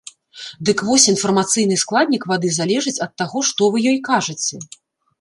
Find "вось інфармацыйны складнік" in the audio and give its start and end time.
0.87-2.27